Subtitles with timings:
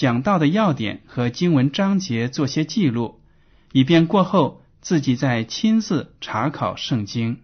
[0.00, 3.20] 讲到的要点和经文章节做些记录，
[3.70, 7.42] 以便过后自己再亲自查考圣经。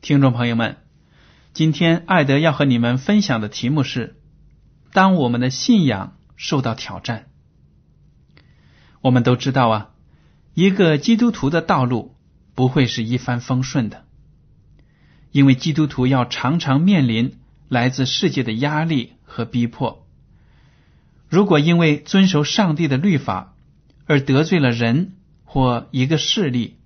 [0.00, 0.78] 听众朋友们，
[1.52, 4.16] 今天艾德要和你们分享的题目是：
[4.94, 7.26] 当我们的信仰受到挑战。
[9.02, 9.90] 我们都知道啊，
[10.54, 12.16] 一个基督徒的道路
[12.54, 14.06] 不会是一帆风顺的，
[15.32, 20.06] 因为基督徒要常常面临来自世界的压力和逼迫。
[21.28, 23.54] 如果因为遵守上帝的律法
[24.06, 26.78] 而得罪了人或一个势力，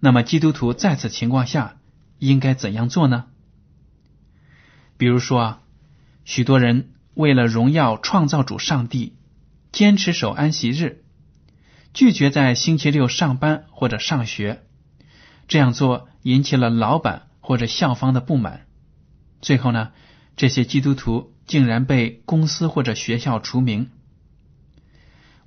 [0.00, 1.76] 那么基督徒在此情况下。
[2.20, 3.24] 应该怎样做呢？
[4.96, 5.62] 比如说啊，
[6.24, 9.16] 许多人为了荣耀创造主上帝，
[9.72, 11.04] 坚持守安息日，
[11.92, 14.62] 拒绝在星期六上班或者上学。
[15.46, 18.66] 这样做引起了老板或者校方的不满。
[19.40, 19.92] 最后呢，
[20.36, 23.90] 这些基督徒竟然被公司或者学校除名。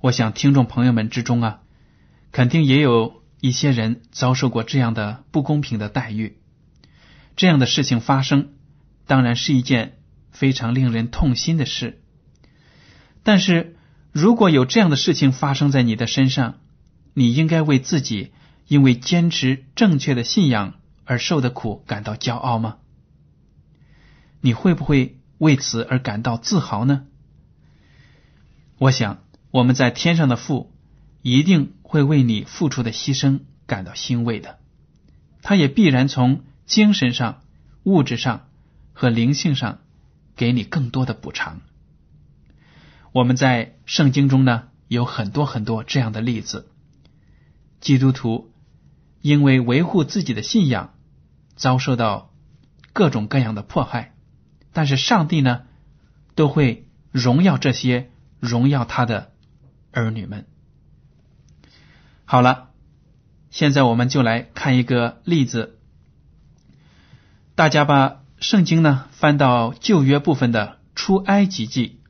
[0.00, 1.60] 我想听众朋友们之中啊，
[2.30, 6.38] 肯定也有一些人遭受过这样的不公平的待遇。
[7.34, 8.50] 这样的事情发生，
[9.06, 9.97] 当然是一件
[10.38, 12.00] 非常令人痛心的事。
[13.22, 13.76] 但是，
[14.12, 16.60] 如果有这样的事情发生在你的身上，
[17.14, 18.32] 你应该为自己
[18.66, 22.76] 因为坚持正确的信仰而受的苦感到骄傲吗？
[24.40, 27.04] 你会不会为此而感到自豪呢？
[28.78, 29.18] 我想，
[29.50, 30.72] 我们在天上的父
[31.22, 34.58] 一定会为你付出的牺牲感到欣慰的，
[35.42, 36.44] 他也必然从。
[36.68, 37.40] 精神上、
[37.84, 38.50] 物质上
[38.92, 39.78] 和灵性上，
[40.38, 41.60] 给你更多的补偿。
[43.12, 46.70] 我们在圣经中呢有很多很多这样的例子。
[47.80, 48.52] 基督徒
[49.20, 50.94] 因为维护自己的信仰，
[51.56, 52.32] 遭受到
[52.92, 54.14] 各种各样的迫害，
[54.72, 55.62] 但是上帝呢
[56.34, 59.32] 都会荣耀这些荣耀他的
[59.90, 60.46] 儿女们。
[62.24, 62.70] 好了，
[63.50, 65.78] 现在我们就来看一个例子。
[67.56, 72.00] 大家把圣经呢翻到旧约部分的出埃及记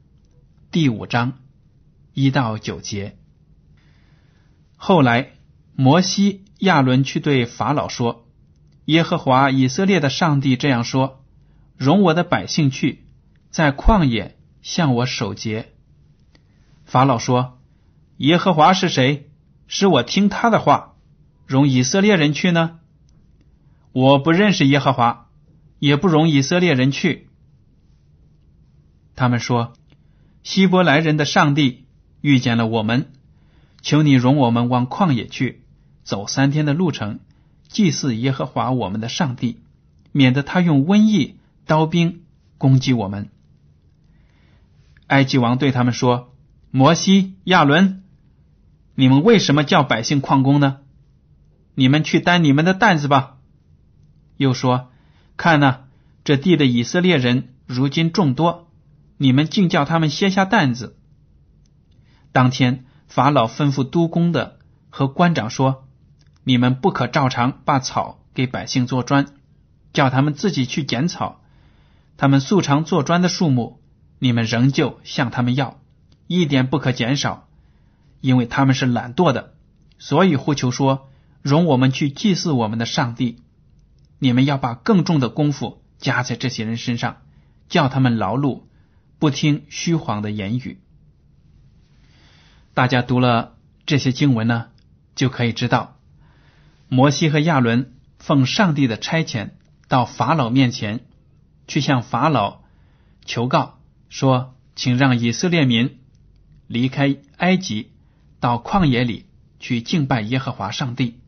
[0.71, 1.39] 第五章
[2.13, 3.17] 一到九节。
[4.77, 5.31] 后来
[5.75, 8.27] 摩西亚伦去对法老说
[8.85, 11.25] ：“耶和华以色列的上帝这样说：
[11.79, 13.07] 容我的百姓去，
[13.51, 15.73] 在旷野向我守节。”
[16.85, 17.59] 法老说
[18.19, 19.31] ：“耶和华是谁？
[19.67, 20.95] 使我听他的话，
[21.47, 22.81] 容以色列人去呢？
[23.93, 25.25] 我不认识耶和华。”
[25.79, 27.29] 也不容以色列人去。
[29.15, 29.75] 他们说
[30.43, 31.87] ：“希伯来人的上帝
[32.21, 33.13] 遇见了我们，
[33.83, 35.63] 求你容我们往旷野去，
[36.05, 37.21] 走三天的路程，
[37.69, 39.61] 祭祀耶和华我们的上帝，
[40.13, 41.37] 免得他用瘟疫、
[41.67, 42.23] 刀兵
[42.59, 43.31] 攻击我们。”
[45.09, 46.35] 埃及王对他们说
[46.71, 48.03] ：“摩西、亚伦，
[48.95, 50.79] 你们为什么叫百姓旷工呢？
[51.75, 53.37] 你们去担你们的担子吧。”
[54.37, 54.91] 又说。
[55.39, 55.85] 看呐，
[56.25, 58.69] 这地的以色列人如今众多，
[59.19, 60.97] 你们竟叫他们歇下担子。
[62.33, 64.59] 当天法老吩咐督工的
[64.91, 65.87] 和官长说
[66.43, 69.27] ：“你们不可照常把草给百姓做砖，
[69.93, 71.41] 叫他们自己去捡草。
[72.17, 73.81] 他们素常做砖的数目，
[74.19, 75.79] 你们仍旧向他们要，
[76.27, 77.47] 一点不可减少，
[78.21, 79.55] 因为他们是懒惰的，
[79.99, 81.09] 所以呼求说：
[81.43, 83.41] 容我们去祭祀我们的上帝。”
[84.19, 87.23] 你们要把更重的功夫加在这些人身上，
[87.69, 88.63] 叫他们劳碌，
[89.19, 90.81] 不听虚谎的言语。
[92.75, 93.57] 大家读了
[93.87, 94.69] 这些经文呢，
[95.15, 95.99] 就可以知道，
[96.89, 99.51] 摩西和亚伦奉上帝的差遣
[99.89, 101.07] 到法老面前
[101.67, 102.63] 去向法老
[103.25, 103.79] 求告，
[104.09, 105.99] 说：“请让以色列民
[106.67, 107.91] 离开埃及，
[108.41, 109.27] 到旷野里
[109.59, 111.21] 去敬拜耶和华上帝。”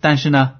[0.00, 0.56] 但是呢，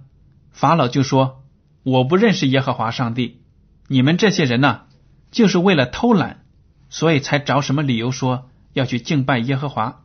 [0.60, 1.42] 法老就说
[1.82, 3.40] ：“我不认识耶和华上帝，
[3.88, 4.82] 你们这些人呢，
[5.30, 6.44] 就是为了偷懒，
[6.90, 10.04] 所以才找什么理由说。”要去敬拜耶和华，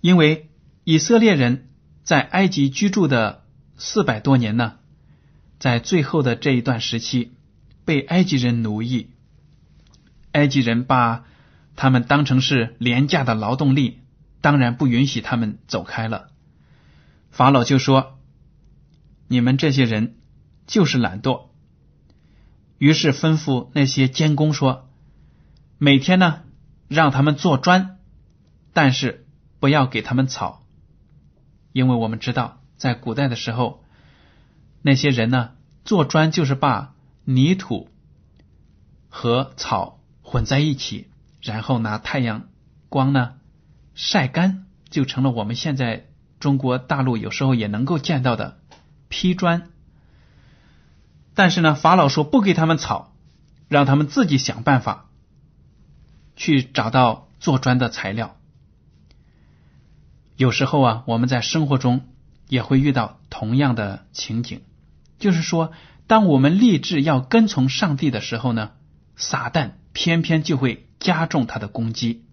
[0.00, 0.48] 因为
[0.84, 1.70] 以色列人
[2.04, 3.42] 在埃及居住的
[3.76, 4.74] 四百多年呢，
[5.58, 7.32] 在最后的这一段时期
[7.84, 9.10] 被埃及人奴役，
[10.30, 11.24] 埃及人把
[11.74, 13.98] 他们当成是廉价的劳动力，
[14.40, 16.28] 当然不允许他们走开了。
[17.32, 18.20] 法老就说
[19.32, 20.16] ：“你们这些人
[20.66, 21.48] 就是懒惰。”
[22.78, 24.88] 于是吩咐那些监工说
[25.78, 26.42] ：“每天呢。”
[26.92, 27.96] 让他们做砖，
[28.74, 29.26] 但是
[29.60, 30.62] 不要给他们草，
[31.72, 33.82] 因为我们知道，在古代的时候，
[34.82, 35.52] 那些人呢
[35.86, 36.94] 做砖就是把
[37.24, 37.88] 泥土
[39.08, 41.08] 和草混在一起，
[41.40, 42.50] 然后拿太阳
[42.90, 43.36] 光呢
[43.94, 46.04] 晒干，就成了我们现在
[46.40, 48.58] 中国大陆有时候也能够见到的
[49.12, 49.70] 劈砖。
[51.34, 53.12] 但是呢，法老说不给他们草，
[53.68, 55.06] 让他们自己想办法。
[56.34, 58.36] 去找到做砖的材料。
[60.36, 62.08] 有时候啊，我们在生活中
[62.48, 64.62] 也会遇到同样的情景，
[65.18, 65.72] 就是说，
[66.06, 68.70] 当我们立志要跟从上帝的时候呢，
[69.14, 72.24] 撒旦偏偏就会加重他的攻击。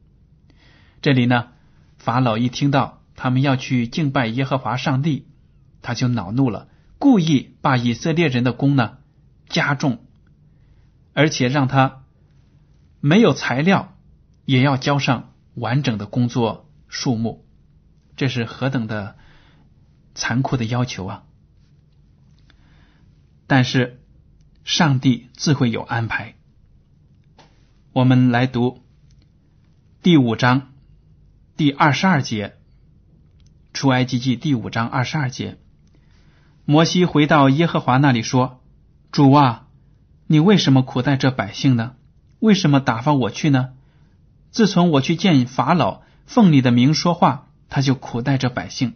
[1.01, 1.49] 这里呢，
[1.97, 5.27] 法老一听到他们要去敬拜耶和华上帝，
[5.81, 6.68] 他就恼怒了，
[6.99, 8.99] 故意把以色列人的弓呢
[9.47, 10.05] 加重，
[11.13, 12.03] 而且让他。
[13.01, 13.97] 没有材料，
[14.43, 17.45] 也要交上完整的工作数目，
[18.17, 19.15] 这是何等的
[20.13, 21.23] 残酷的要求啊！
[23.47, 24.01] 但是
[24.65, 26.35] 上帝自会有安排。
[27.93, 28.83] 我们来读
[30.03, 30.73] 第五章
[31.55, 32.49] 第二十二节，
[33.71, 35.57] 《出埃及记》第五章二十二节，
[36.71, 38.61] 摩西回到耶和华那里说
[39.11, 39.65] ：“主啊，
[40.27, 41.95] 你为什么苦待这百姓呢？”
[42.37, 43.69] 为什么打发我去呢？
[44.51, 48.93] 自从我去见法老，奉你的名说话，他就苦待这百姓，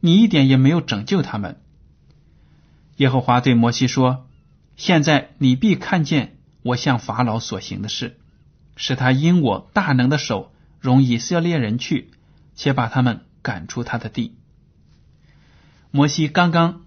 [0.00, 1.62] 你一点也没有拯救他们。
[2.98, 4.26] 耶和华对摩西说
[4.76, 8.18] ：“现在你必看见我向法老所行的事，
[8.76, 12.10] 使他因我大能的手容以色列人去，
[12.54, 14.36] 且把他们赶出他的地。”
[15.90, 16.82] 摩西刚刚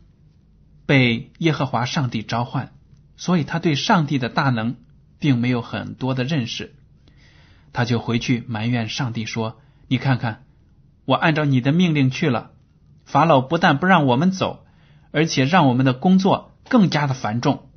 [0.92, 2.74] 被耶和华上帝召唤，
[3.16, 4.76] 所以他对上帝的大能。
[5.22, 6.74] 并没有很多的认识，
[7.74, 10.46] 他就回去埋怨上帝说：“你看看，
[11.06, 12.50] 我按照你的命令去了，
[13.06, 14.66] 法老不但不让我们走，
[15.12, 17.70] 而且让我们的工作更加的繁重。”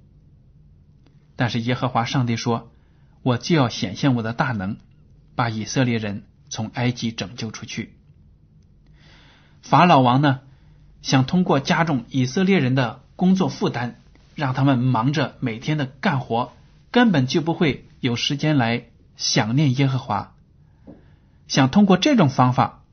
[1.36, 2.72] 但是耶和华上帝说
[3.20, 4.78] ：“我就要显现我的大能，
[5.34, 7.92] 把以色列人从埃及拯救出去。”
[9.60, 10.40] 法老王呢，
[11.02, 13.96] 想通过加重以色列人的工作负担，
[14.34, 16.52] 让他们忙着每天的干活。
[16.90, 18.84] 根本就不会有时间来
[19.16, 20.36] 想念耶和华，
[21.48, 22.84] 想通过这种方法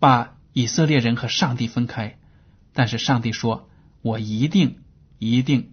[0.00, 2.18] 把以色列人和上帝分开。
[2.72, 3.68] 但是上帝说
[4.02, 4.80] ：“我一定
[5.18, 5.72] 一定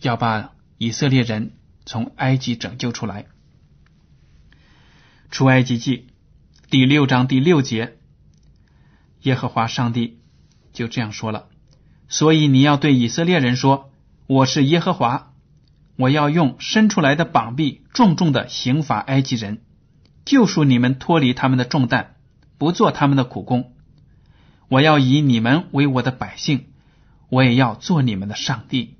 [0.00, 1.52] 要把以色列人
[1.84, 3.26] 从埃及拯救出来。”
[5.30, 6.06] 出埃及记
[6.70, 7.98] 第六章第六节，
[9.20, 10.18] 耶和华上帝
[10.72, 11.48] 就这样说了
[12.14, 13.90] ：“所以你要对以色列人说，
[14.28, 15.32] 我是耶和华。”
[15.98, 19.62] 我要用伸出来的膀臂重重的刑罚埃及人，
[20.24, 22.14] 救赎你们脱离他们的重担，
[22.56, 23.72] 不做他们的苦工。
[24.68, 26.66] 我要以你们为我的百姓，
[27.30, 28.94] 我也要做你们的上帝。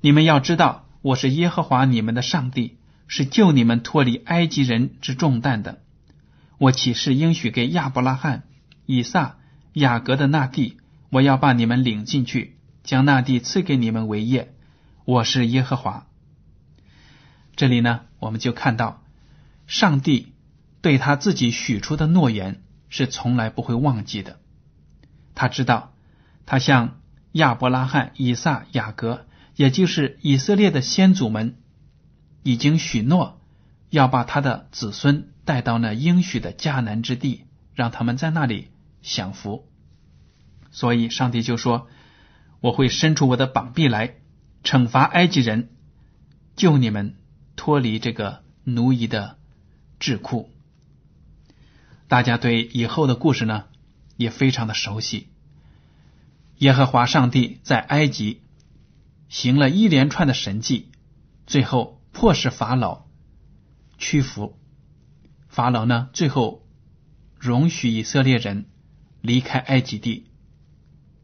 [0.00, 2.76] 你们要知道，我是耶和华你们的上帝，
[3.08, 5.80] 是救你们脱离埃及人之重担的。
[6.58, 8.44] 我起誓应许给亚伯拉罕、
[8.86, 9.38] 以撒、
[9.72, 10.76] 雅各的那地，
[11.10, 14.54] 我要把你们领进去，将那地赐给你们为业。
[15.04, 16.06] 我是耶和华。
[17.56, 19.02] 这里呢，我们就看到
[19.66, 20.32] 上帝
[20.80, 24.38] 对他自己许出的诺言是从来不会忘记的。
[25.34, 25.92] 他知道，
[26.46, 27.00] 他向
[27.32, 29.26] 亚伯拉罕、以撒、雅各，
[29.56, 31.56] 也就是以色列的先祖们，
[32.44, 33.40] 已经许诺
[33.88, 38.68] 要把他的子孙带到那应许的迦南之地，让他们在那里
[39.02, 39.66] 享福。
[40.70, 41.88] 所以，上帝就说
[42.60, 44.16] ：“我会伸出我的膀臂来。”
[44.62, 45.70] 惩罚埃及人，
[46.54, 47.16] 救你们
[47.56, 49.38] 脱离这个奴役的
[49.98, 50.50] 智库。
[52.08, 53.64] 大家对以后的故事呢
[54.16, 55.28] 也非常的熟悉。
[56.58, 58.42] 耶和华上帝在埃及
[59.30, 60.90] 行了一连串的神迹，
[61.46, 63.06] 最后迫使法老
[63.96, 64.58] 屈服。
[65.48, 66.66] 法老呢，最后
[67.38, 68.66] 容许以色列人
[69.22, 70.26] 离开埃及地，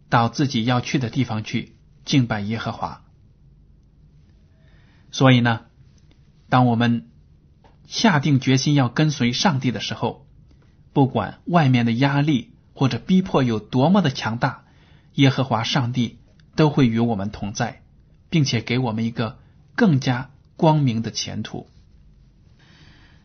[0.09, 3.05] 到自己要去的地方去敬拜耶和华。
[5.11, 5.63] 所以呢，
[6.49, 7.09] 当我们
[7.87, 10.27] 下定决心要跟随上帝的时候，
[10.93, 14.65] 不管外面的压力或者逼迫有多么的强大，
[15.15, 16.19] 耶和华上帝
[16.55, 17.83] 都会与我们同在，
[18.29, 19.39] 并且给我们一个
[19.75, 21.69] 更加光明的前途。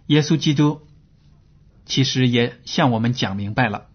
[0.07, 0.87] 耶稣基督
[1.85, 3.87] 其实也向我们讲明白了，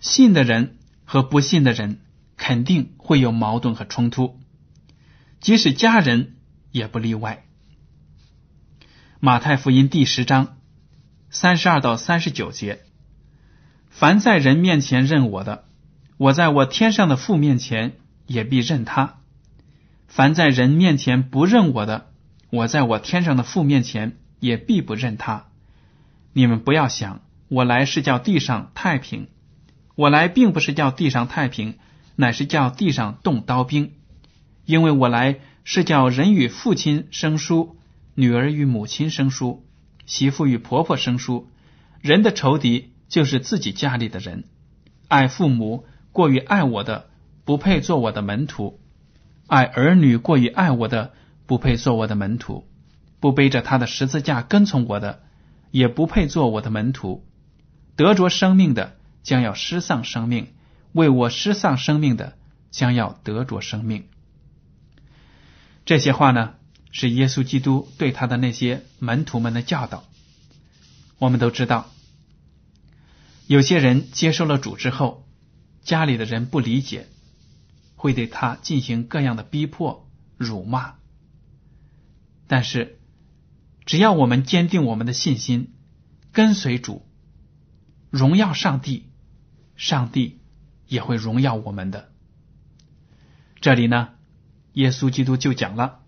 [0.00, 0.76] 信的人
[1.12, 2.00] 和不信的人
[2.38, 4.40] 肯定会有矛盾和冲突，
[5.42, 6.36] 即使家人
[6.70, 7.44] 也不例外。
[9.20, 10.56] 马太福音第十章
[11.28, 12.80] 三十二到三十九节：
[13.90, 15.66] 凡在人面前认我的，
[16.16, 17.92] 我在我天上的父面前
[18.26, 19.18] 也必认他；
[20.08, 22.10] 凡在人面前不认我的，
[22.48, 25.48] 我在我天上的父面前也必不认他。
[26.32, 29.28] 你们不要想，我来是叫地上太平，
[29.94, 31.74] 我来并不是叫地上太平，
[32.16, 33.92] 乃是叫地上动刀兵，
[34.64, 37.76] 因为我来是叫人与父亲生疏。
[38.14, 39.64] 女儿与母亲生疏，
[40.04, 41.48] 媳妇与婆婆生疏。
[42.02, 44.44] 人的仇敌就是自己家里的人。
[45.08, 47.08] 爱父母过于爱我的，
[47.44, 48.78] 不配做我的门徒；
[49.46, 51.12] 爱儿女过于爱我的，
[51.46, 52.66] 不配做我的门徒；
[53.18, 55.22] 不背着他的十字架跟从我的，
[55.70, 57.24] 也不配做我的门徒。
[57.96, 60.46] 得着生命的，将要失丧生命；
[60.92, 62.36] 为我失丧生命的，
[62.70, 64.08] 将要得着生命。
[65.84, 66.54] 这些话呢？
[66.94, 70.04] 是耶稣基督对他的那些门徒们的教导。
[71.16, 71.90] 我们都知道，
[73.46, 75.26] 有些人接受了主之后，
[75.82, 77.08] 家里的人不理解，
[77.96, 80.96] 会对他进行各样的逼迫、辱骂。
[82.46, 82.98] 但是，
[83.86, 85.72] 只要我们坚定我们的信心，
[86.30, 87.06] 跟随主，
[88.10, 89.11] 荣耀上帝，
[89.82, 90.38] 上帝
[90.86, 92.12] 也会荣耀我们的。
[93.60, 94.10] 这里呢，
[94.74, 96.02] 耶稣基督就讲了。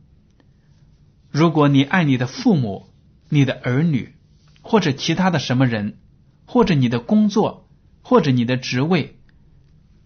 [1.29, 2.95] 如果你爱你的父母、
[3.29, 4.15] 你的儿女，
[4.63, 5.99] 或者其他的什么人，
[6.47, 7.69] 或者你的工作，
[8.01, 9.19] 或者你的职位，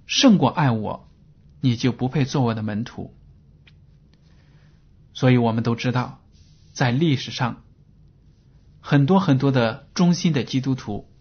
[0.06, 1.10] 胜过爱我，
[1.60, 3.14] 你就不配做我的门徒。
[5.12, 6.22] 所以我们都知道，
[6.72, 7.62] 在历史上，
[8.80, 11.12] 很多很多的忠心的基督徒，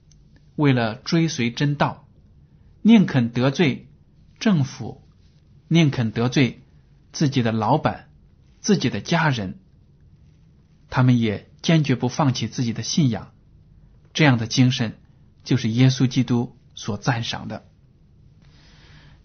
[0.55, 2.06] 为了追随真道，
[2.87, 3.89] 宁肯得罪
[4.39, 5.03] 政府，
[5.67, 6.63] 宁肯得罪
[7.11, 8.07] 自己的老板、
[8.61, 9.59] 自己的家人。
[10.89, 13.33] 他们也坚决不放弃自己的信仰，
[14.13, 14.99] 这样的精神
[15.43, 17.65] 就是耶稣基督所赞赏的。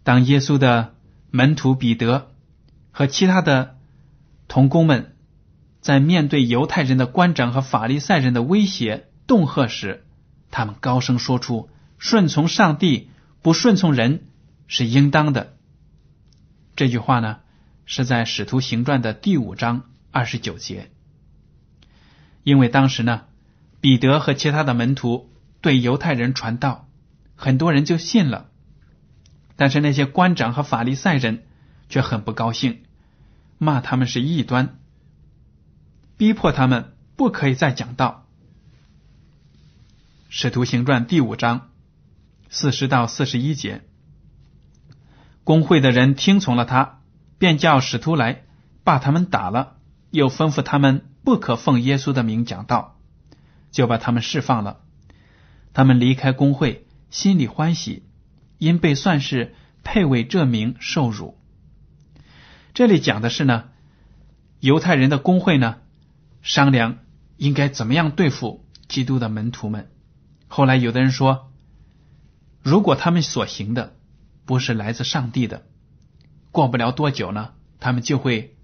[0.02, 0.96] 当耶稣的
[1.30, 2.32] 门徒彼得
[2.90, 3.78] 和其他的
[4.48, 5.14] 童工们
[5.80, 10.04] 在面对犹太人的官长和法利赛人的威胁恫吓时，
[10.50, 13.10] 他们高声说出：“顺从上帝，
[13.42, 14.28] 不顺从人
[14.66, 15.56] 是应当的。”
[16.74, 17.40] 这句话呢，
[17.84, 20.90] 是在《使徒行传》的第五章二十九节。
[22.44, 23.24] 因为当时呢，
[23.80, 25.30] 彼得和其他的门徒
[25.60, 26.88] 对犹太人传道，
[27.36, 28.48] 很多人就信了。
[29.56, 31.44] 但是那些官长和法利赛人
[31.88, 32.82] 却很不高兴，
[33.58, 34.78] 骂他们是异端，
[36.16, 38.26] 逼迫他们不可以再讲道。
[40.30, 41.70] 使徒行传第五章
[42.54, 43.80] 四十到四十一节，
[45.42, 47.00] 工会的人听从了他，
[47.38, 48.44] 便叫使徒来
[48.84, 49.78] 把他们打了，
[50.10, 51.06] 又吩咐他们。
[51.24, 52.98] 不可奉耶稣的名讲道，
[53.70, 54.80] 就把他们释放了。
[55.72, 58.02] 他们离开工会，心里欢喜，
[58.58, 61.38] 因被算是配为这名受辱。
[62.74, 63.70] 这里讲的是呢，
[64.60, 65.76] 犹太人的工会呢
[66.42, 66.98] 商量
[67.38, 69.90] 应该怎么样对付基督的门徒们。
[70.48, 71.51] 后来有的人说，
[72.62, 73.96] 如果他们所行的
[74.44, 75.66] 不是来自上帝的，
[76.50, 78.56] 过不了多久呢，他们就会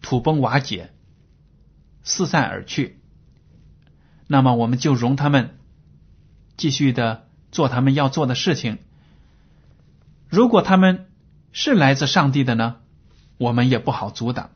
[0.00, 0.92] 土崩瓦解。
[2.04, 3.00] 四散而去，
[4.26, 5.56] 那么我们就容他们
[6.56, 8.78] 继续的做他们要做的事情。
[10.28, 11.06] 如果他们
[11.52, 12.76] 是来自上帝的呢，
[13.36, 14.50] 我们也不好阻挡。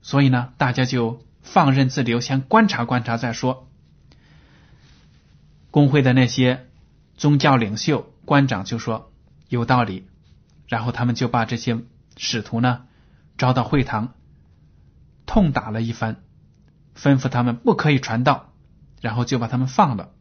[0.00, 3.68] 所以呢，大家就放任自流，先观察观察再说。
[5.72, 6.68] 工会的那些
[7.16, 9.10] 宗教领袖、官长就说
[9.48, 10.04] 有道理，
[10.68, 11.78] 然后他们就把这些
[12.18, 12.84] 使徒呢
[13.38, 14.12] 招到会堂，
[15.24, 16.22] 痛打了一番。
[16.96, 18.54] 吩咐他们不可以传道，
[19.02, 20.12] 然后就把他们放了。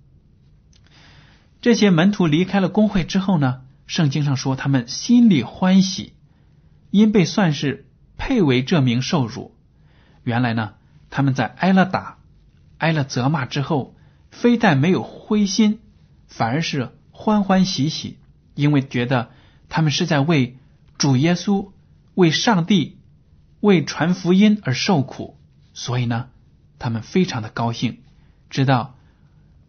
[1.61, 6.13] 这些门徒离开了公会之后呢，圣经上说他们心里欢喜，
[6.91, 9.55] 因被算是配为这名受辱。
[10.23, 10.73] 原来呢，
[11.09, 12.17] 他们在挨了打、
[12.77, 13.95] 挨了责骂之后，
[14.29, 15.79] 非但没有灰心，
[16.27, 18.19] 反而是欢欢喜喜，
[18.55, 19.31] 因为觉得
[19.69, 20.57] 他们是在为
[20.97, 21.71] 主耶稣、
[22.13, 22.99] 为上帝、
[23.61, 25.39] 为传福音而受苦，
[25.73, 26.27] 所以呢，
[26.77, 28.01] 他们非常的高兴，
[28.49, 28.95] 知道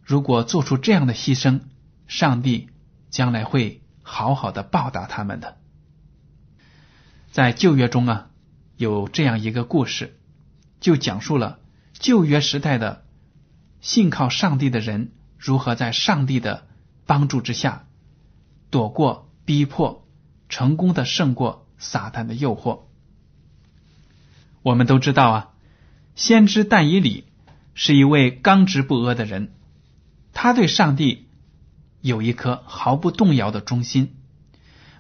[0.02, 1.60] 如果做出这样的牺牲。
[2.08, 2.68] 上帝
[3.10, 5.56] 将来会好好的报答他们的。
[7.32, 8.30] 在旧约中啊，
[8.76, 10.16] 有这样一个故事，
[10.78, 11.58] 就讲述了
[11.92, 13.04] 旧约时代的
[13.80, 16.65] 信靠上帝的人如何在上帝的
[17.06, 17.86] 帮助之下
[18.70, 20.06] 躲过逼迫，
[20.48, 22.80] 成功的胜过撒旦的诱惑。
[24.62, 25.48] 我们都知道啊，
[26.14, 27.25] 先知但以理
[27.75, 29.54] 是一位刚直不阿的人，
[30.32, 31.25] 他对上帝。
[32.02, 34.14] 有一颗毫不动摇的忠心，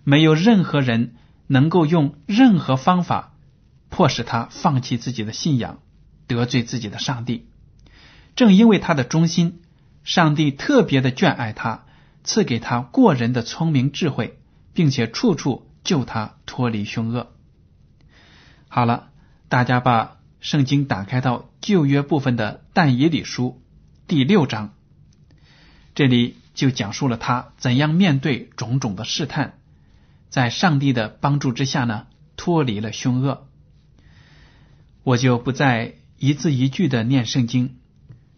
[0.02, 1.14] 没有任何人
[1.46, 3.34] 能够用任何方法
[3.90, 5.78] 迫使他放弃自己的信仰，
[6.26, 7.48] 得罪自己的上帝。
[8.34, 9.62] 正因为他的忠心，
[10.02, 11.85] 上帝特别的眷爱他，
[12.26, 14.38] 赐给他过人的聪明智慧，
[14.74, 17.32] 并且处处救他脱离凶恶。
[18.68, 19.08] 好了，
[19.48, 23.62] 大家把圣经打开到旧约部分的但以理书
[24.06, 24.74] 第六章，
[25.94, 26.36] 这里。
[26.56, 29.58] 就讲述了他怎样面对种种的试探，
[30.30, 32.06] 在上帝的帮助之下呢，
[32.38, 33.46] 脱离了凶恶。
[35.02, 37.76] 我就不再一字一句的念圣经，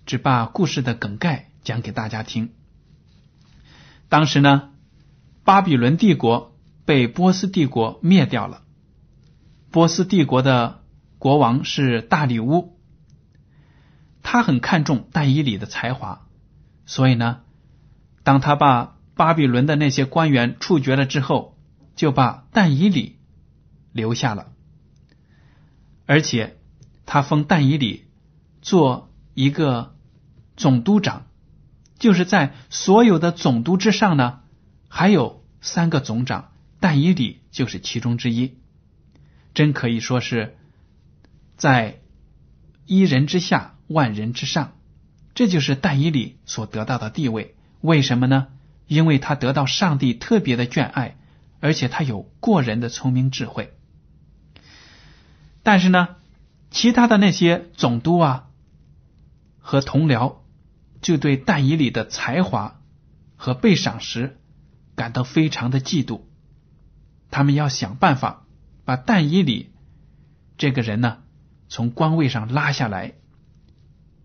[0.04, 2.50] 只把故事的梗概讲给大家听。
[4.08, 4.70] 当时呢，
[5.44, 8.62] 巴比伦帝国被波斯帝国灭掉了，
[9.70, 10.82] 波斯帝国的
[11.18, 12.78] 国王是大里乌，
[14.22, 16.26] 他很看重但以理的才华，
[16.86, 17.40] 所以呢。
[18.24, 21.56] 当他把巴比伦的那些官员处决了之后，
[21.96, 23.16] 就把但以里
[23.90, 24.52] 留下了，
[26.04, 26.58] 而且
[27.06, 28.04] 他封但以里
[28.60, 29.96] 做一个
[30.58, 31.27] 总督长，
[31.98, 34.40] 就是在所有的总督之上呢，
[34.88, 38.56] 还有三个总长，但以里就是其中之一，
[39.54, 40.56] 真可以说是
[41.56, 42.00] 在
[42.86, 44.76] 一人之下，万人之上，
[45.34, 47.56] 这就是但以里所得到的地位。
[47.80, 48.48] 为什么呢？
[48.86, 51.16] 因为他得到上帝特别的眷爱，
[51.60, 53.74] 而且他有过人的聪明智慧。
[55.62, 56.16] 但是呢，
[56.70, 58.46] 其他的那些总督啊
[59.58, 60.36] 和同僚
[61.00, 62.80] 就对但以里的才华
[63.36, 64.38] 和被赏识
[64.94, 66.22] 感到非常的嫉妒，
[67.30, 68.46] 他们要想办法
[68.84, 69.70] 把但以里
[70.56, 71.18] 这个人呢
[71.68, 73.14] 从官位上拉下来，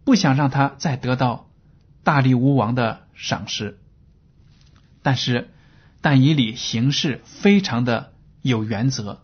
[0.03, 1.49] 不想让他再得到
[2.03, 3.01] 大力乌王的。
[3.15, 3.79] 赏识，
[5.03, 5.51] 但是
[6.01, 9.21] 但以理行事非常的有原则，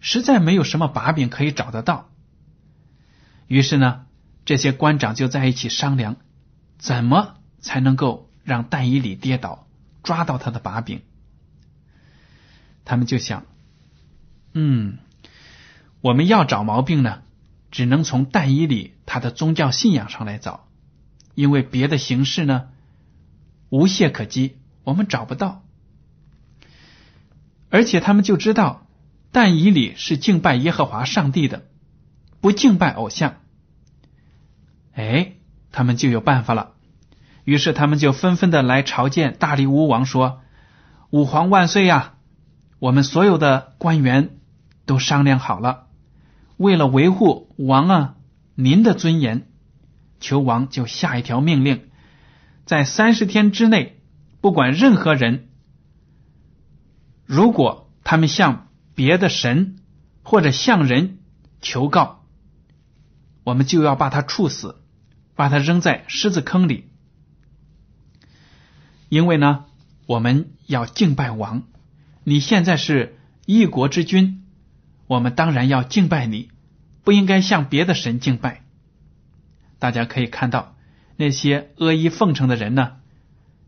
[0.00, 2.10] 实在没有什么把柄可以找得到。
[3.46, 4.04] 于是呢，
[4.44, 6.16] 这些官长就在一起商量，
[6.78, 9.66] 怎么才能够让但以里跌倒，
[10.02, 11.02] 抓到他的把柄。
[12.84, 13.44] 他们就想，
[14.52, 14.98] 嗯，
[16.00, 17.22] 我们要找毛病呢，
[17.70, 20.68] 只能从但以里他的宗教信仰上来找，
[21.34, 22.68] 因为别的形式呢。
[23.68, 25.64] 无懈可击，我们找不到，
[27.68, 28.86] 而且他们就知道，
[29.32, 31.66] 但以里是敬拜耶和华上帝的，
[32.40, 33.40] 不敬拜偶像。
[34.94, 35.32] 哎，
[35.76, 36.72] 他们就有办法了。
[37.44, 40.40] 于是他们就纷纷的来朝见大力乌王，说
[41.12, 42.14] ：“吾皇万岁呀！
[42.78, 44.38] 我们所有的官员
[44.86, 45.88] 都商量好了，
[46.56, 48.14] 为了维护王啊
[48.54, 49.50] 您的尊严，
[50.18, 51.90] 求王就下一条命令。”
[52.64, 54.00] 在三十天之内，
[54.40, 55.50] 不管任何人，
[57.26, 59.76] 如果他们向别的神
[60.22, 61.18] 或者向人
[61.60, 62.24] 求告，
[63.44, 64.80] 我们就要把他处死，
[65.36, 66.88] 把他扔在狮子坑里。
[69.08, 69.66] 因为呢，
[70.06, 71.62] 我们要敬拜王。
[72.24, 74.44] 你现在是一国之君，
[75.06, 76.50] 我们当然要敬拜你，
[77.04, 78.64] 不应该向别的神敬拜。
[79.78, 80.74] 大家可以看到。
[81.18, 82.96] 那些阿谀奉承的人呢，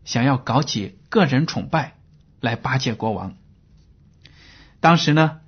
[0.05, 1.95] 想要搞起个人崇拜
[2.41, 3.37] 来巴结国王。
[4.79, 5.39] 当时呢，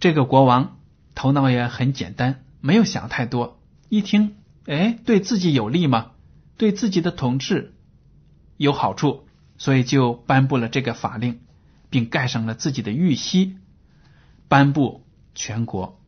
[0.00, 0.78] 这个国王
[1.14, 3.60] 头脑也很简单，没有想太多。
[3.88, 4.34] 一听，
[4.66, 6.12] 哎，对自己有利吗？
[6.56, 7.74] 对自己的统治
[8.56, 11.40] 有好处，所以就颁布了这个法令，
[11.90, 13.56] 并盖上了自己的玉玺，
[14.48, 16.00] 颁布全国。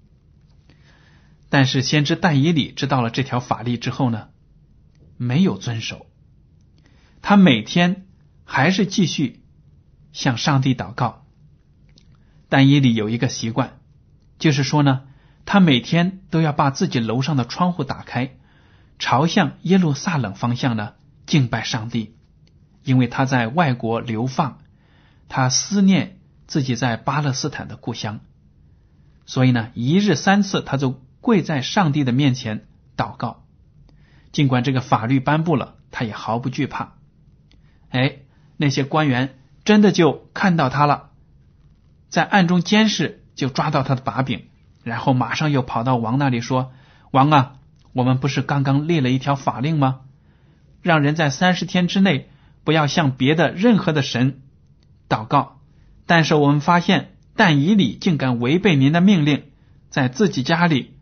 [1.51, 4.29] 但是先知但以理知道了这条法律之后呢？
[5.17, 6.07] 没有遵守。
[7.23, 8.07] 他每天
[8.45, 9.43] 还是继续
[10.13, 11.27] 向上帝祷告。
[12.49, 13.79] 但以理有一个习惯，
[14.39, 15.07] 就是说呢，
[15.45, 18.38] 他每天都要把自己楼上的窗户打开，
[18.99, 20.95] 朝向耶路撒冷方向呢
[21.27, 22.17] 敬拜上帝，
[22.83, 24.59] 因为他在外国流放，
[25.29, 28.21] 他思念自己在巴勒斯坦的故乡，
[29.27, 33.45] 所以呢，一日三次他就跪在上帝的面前祷告。
[34.33, 36.95] 尽管这个法律颁布了，他也毫不惧怕。
[37.91, 38.19] 哎，
[38.57, 41.11] 那些官员真的就看到他了。
[42.09, 44.49] 在暗中监视，就抓到他的把柄，
[44.83, 46.73] 然后马上又跑到王那里说
[47.13, 47.58] ：“王啊，
[47.93, 50.01] 我们不是刚刚立了一条法令吗？
[50.83, 52.31] 让人在三十天之内
[52.65, 54.43] 不要向别的任何的神
[55.09, 55.61] 祷告。
[56.07, 59.45] 但是我们发现，但以理竟敢违背您的命令，
[59.91, 60.95] 在自己家里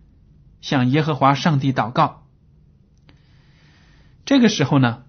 [0.61, 2.27] 向耶和华上帝祷告。
[4.25, 5.05] 这个时候呢，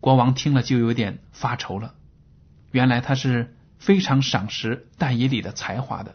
[0.00, 1.94] 国王听了就有点发愁了。
[2.70, 6.14] 原来他是。”非常赏识但以理的才华的，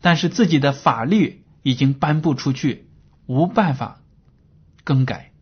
[0.00, 2.86] 但是自己的法律已经颁布出去，
[3.26, 4.00] 无办法
[4.84, 5.32] 更改，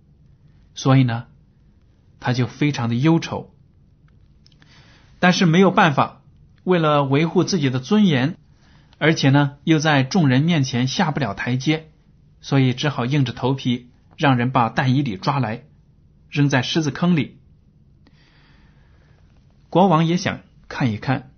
[0.75, 1.27] 所以呢，
[2.21, 3.55] 他就非常的忧愁。
[5.19, 6.23] 但是没有办法，
[6.65, 8.37] 为了维护自己的尊严，
[8.99, 11.91] 而且呢又在众人面前下不了台阶，
[12.41, 15.65] 所以只好硬着头皮让人把但以理抓来，
[16.31, 17.39] 扔在狮子坑里。
[19.71, 21.29] 国王也想看一看。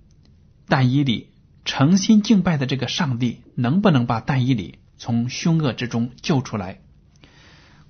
[0.66, 1.28] 但以理
[1.66, 6.80] 诚心敬拜的这个上帝，能不能把但以理从凶恶之中救出来？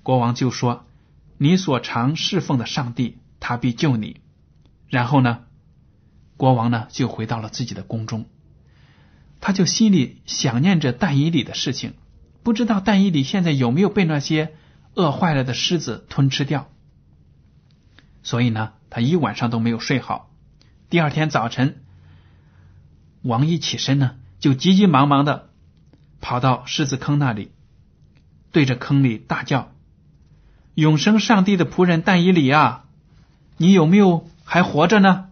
[0.03, 0.85] 国王就说
[1.37, 4.21] ：“你所常侍奉的上帝，他必救你。”
[4.87, 5.45] 然后呢，
[6.37, 8.25] 国王呢就回到了自己的宫中，
[9.41, 11.93] 他就心里想念着但以里的事情，
[12.43, 14.53] 不知道但以里现在有没有被那些
[14.93, 16.69] 饿坏了的狮子吞吃掉。
[18.23, 20.31] 所以呢，他一晚上都没有睡好。
[20.89, 21.81] 第二天早晨。
[23.23, 25.49] 王一起身呢，就急急忙忙的
[26.25, 27.51] 跑到狮子坑那里，
[28.51, 29.71] 对着坑里大叫
[30.73, 32.85] ：“永生上帝的仆人但以里啊，
[33.57, 35.29] 你有没有还活着呢？”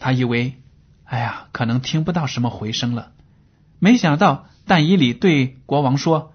[0.00, 0.60] 他以为，
[1.04, 3.12] 哎呀，可能听不到什么回声了。
[3.78, 6.32] 没想到但以里对国王说：“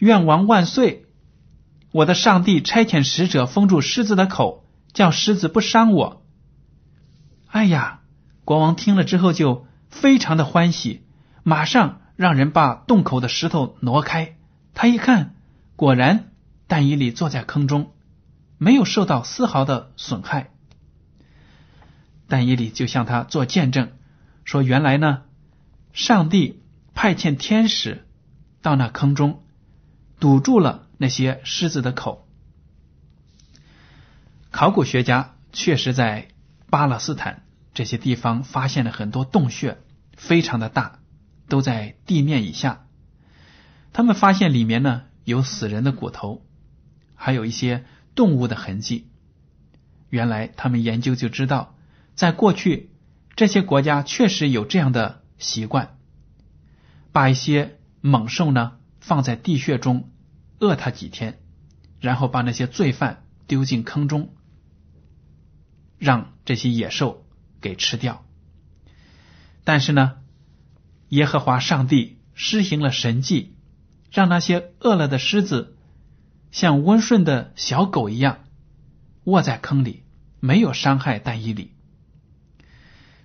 [0.00, 1.04] 愿王万岁！
[1.92, 6.22] 我的上帝差遣使者封住狮子的口，叫狮子不伤我。”
[7.52, 8.00] 哎呀！
[8.46, 11.02] 国王听了之后就非常的欢喜，
[11.48, 14.36] 马上让人把洞口的石头挪开。
[14.74, 15.36] 他一看，
[15.76, 16.32] 果然
[16.66, 17.92] 但以里坐在坑中，
[18.58, 20.50] 没有受到丝毫的损害。
[22.26, 23.92] 但以里就向他做见证，
[24.44, 25.22] 说：“原来呢，
[25.92, 28.04] 上帝派遣天使
[28.60, 29.44] 到那坑中，
[30.18, 32.26] 堵住了那些狮子的口。”
[34.50, 36.26] 考古学家确实在
[36.70, 37.44] 巴勒斯坦。
[37.72, 39.78] 这些地方发现了很多洞穴，
[40.16, 40.98] 非常的大，
[41.48, 42.86] 都在地面以下。
[43.92, 46.46] 他们发现里面呢有死人的骨头，
[47.14, 49.10] 还有一些动物的痕迹。
[50.08, 51.74] 原来他们研究就知道，
[52.14, 52.90] 在过去
[53.34, 55.98] 这些国家确实有这样的习惯，
[57.12, 60.10] 把一些猛兽呢放在地穴中
[60.58, 61.38] 饿它几天，
[62.00, 64.34] 然后把那些罪犯丢进坑中，
[65.98, 67.22] 让这些野兽。
[67.58, 68.24] 给吃掉，
[69.64, 70.18] 但是呢，
[71.08, 73.54] 耶和华上帝施行了神迹，
[74.10, 75.76] 让那些饿了的狮子
[76.50, 78.44] 像温顺的小狗一样
[79.24, 80.04] 卧在坑里，
[80.40, 81.72] 没有伤害但以理。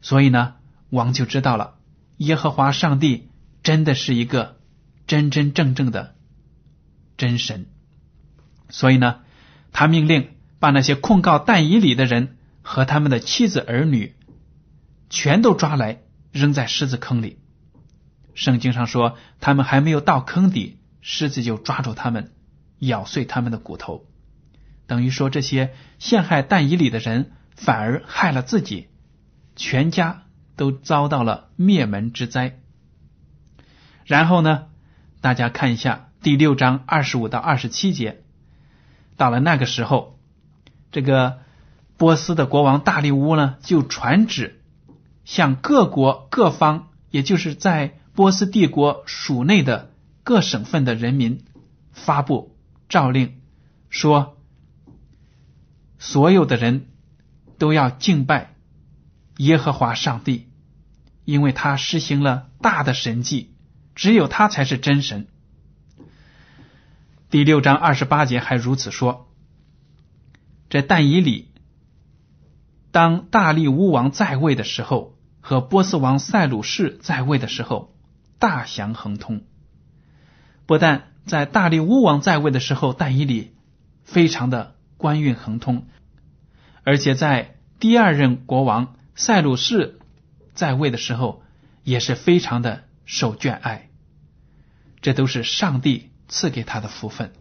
[0.01, 0.55] 所以呢，
[0.89, 1.75] 王就知道了，
[2.17, 3.29] 耶和华上帝
[3.63, 4.57] 真的是一个
[5.07, 6.15] 真真正正的
[7.17, 7.67] 真神。
[8.69, 9.19] 所以呢，
[9.71, 14.15] 他命令把那些控告但以理的人和他们的妻子儿女。
[15.13, 17.40] 全都抓来扔在狮子坑里。
[18.41, 22.31] 圣经上说，他们还没有到坑底，狮子就抓住他们，
[22.79, 24.07] 咬碎他们的骨头。
[24.87, 28.87] 等于说，这些陷害但以里的人反而害了自己，
[29.55, 30.23] 全家
[30.55, 32.57] 都遭到了灭门之灾。
[34.05, 34.69] 然后呢，
[35.21, 38.23] 大家看一下第六章二十五到二十七节。
[39.17, 40.19] 到了那个时候，
[40.91, 41.41] 这个
[41.95, 44.63] 波斯的国王大力乌呢，就传旨。
[45.25, 49.93] 向各国各方，也就是在波斯帝国属内的
[50.23, 51.45] 各省份的人民
[51.91, 52.57] 发布
[52.89, 53.41] 诏令，
[53.89, 54.37] 说
[55.97, 56.87] 所有的人
[57.57, 58.55] 都要敬拜
[59.37, 60.49] 耶和华上帝，
[61.25, 63.55] 因为他实行了大的神迹，
[63.95, 65.27] 只有他才是真神。
[67.29, 69.31] 第六章二十八节还如此说：
[70.69, 71.51] 这但以里
[72.91, 77.95] 当大力乌王在位的时候，和波斯王塞鲁士在位的时候，
[78.41, 79.43] 大祥亨通。
[80.65, 83.53] 不但在大力乌王在位的时候，但以里
[84.03, 85.85] 非常的官运亨通，
[86.83, 89.99] 而且在第二任国王塞鲁士
[90.55, 91.43] 在位的时候，
[91.83, 93.89] 也是非常的受眷爱。
[95.01, 97.33] 这都是上帝赐给他的福分，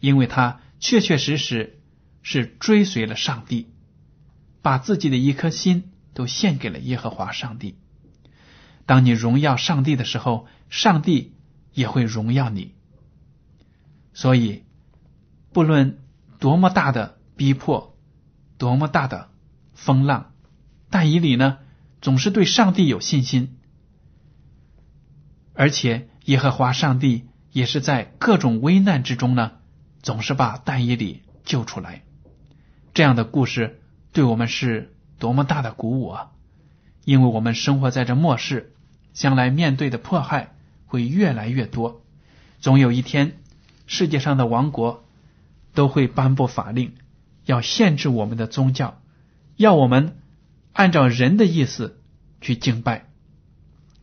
[0.00, 1.80] 因为他确确实实
[2.20, 3.72] 是追随了上帝，
[4.60, 7.76] 把自己的一颗心都献给了耶和华上帝。
[8.90, 11.36] 当你荣耀上帝的时候，上帝
[11.72, 12.74] 也会荣耀你。
[14.14, 14.64] 所以，
[15.52, 16.00] 不论
[16.40, 17.96] 多么大的逼迫，
[18.58, 19.28] 多么大的
[19.74, 20.32] 风浪，
[20.90, 21.58] 但以理呢，
[22.00, 23.58] 总是对上帝有信心，
[25.54, 26.08] 而且。
[26.26, 29.52] 耶和华上帝也是在各种危难之中呢，
[30.02, 32.02] 总是把但以理救出来。
[32.92, 33.80] 这样的故事
[34.12, 36.32] 对我们是多么大的鼓舞啊！
[37.04, 38.74] 因为我们生活在这末世，
[39.12, 40.54] 将来面对的迫害
[40.86, 42.02] 会越来越多。
[42.60, 43.38] 总有一天，
[43.86, 45.04] 世界上的王国
[45.74, 46.92] 都会颁布法令，
[47.44, 49.00] 要限制我们的宗教，
[49.56, 50.18] 要我们
[50.72, 52.00] 按照人的意思
[52.40, 53.06] 去敬拜。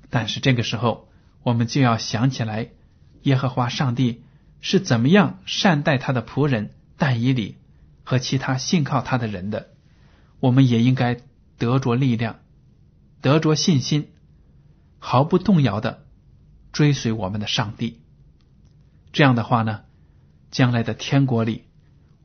[0.10, 1.10] 但是这个时候，
[1.44, 2.70] 我们就要想起来，
[3.24, 4.24] 耶和华上帝
[4.62, 7.58] 是怎么样善待他的仆人但以理
[8.04, 9.68] 和其他信靠他的人的。
[10.40, 11.18] 我们也应该
[11.58, 12.38] 得着力量，
[13.22, 14.10] 得着信心，
[15.00, 16.06] 毫不动摇的
[16.72, 18.02] 追随我们的上帝。
[19.14, 19.82] 这样的话呢，
[20.52, 21.64] 将来的天国里，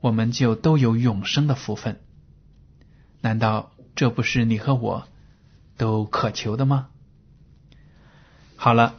[0.01, 2.01] 我们就都有永生的福分。
[3.21, 5.07] 难道这不是你和我
[5.77, 6.89] 都渴求的吗？
[8.57, 8.99] 好了。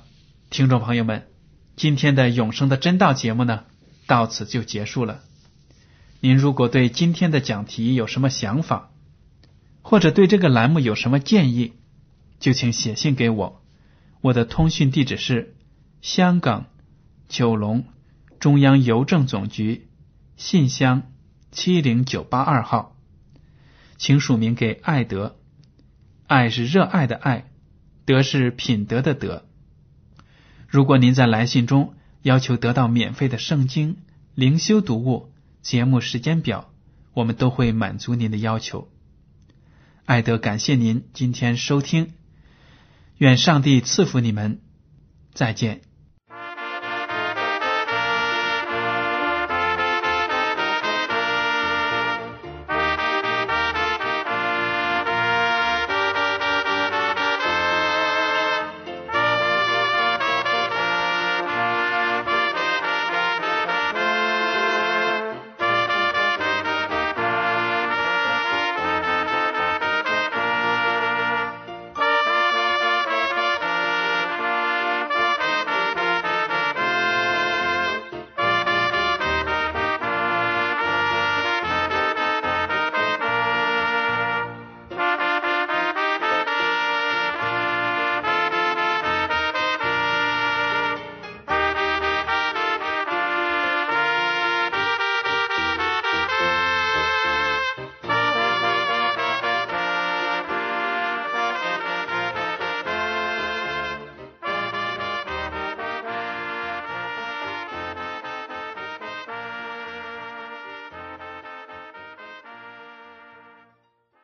[0.50, 1.28] 听众朋友们，
[1.76, 3.64] 今天的永生的真道节目呢，
[4.06, 5.22] 到此就结束了。
[6.20, 8.92] 您如果对今天的讲题有什么想法，
[9.82, 11.74] 或者对这个栏目有什么建议，
[12.40, 13.63] 就请写信给我。
[14.24, 15.54] 我的通讯地址是
[16.00, 16.68] 香港
[17.28, 17.84] 九龙
[18.40, 19.90] 中央邮政总局
[20.38, 21.12] 信箱
[21.52, 22.96] 七零九八二号，
[23.98, 25.36] 请署名给爱德。
[26.26, 27.52] 爱是热爱的爱，
[28.06, 29.46] 德是品德的德。
[30.70, 33.98] 如果您在来信中要求得到免费的圣经
[34.36, 36.72] 灵修读物、节目时间表，
[37.14, 38.88] 我们都会满足您的要求。
[40.06, 42.14] 艾德，感谢您今天收听，
[43.18, 44.60] 愿上帝赐福你们，
[45.34, 45.82] 再见。